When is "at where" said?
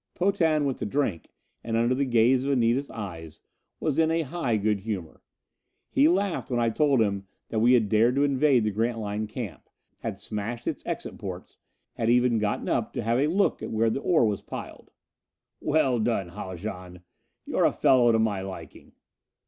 13.61-13.91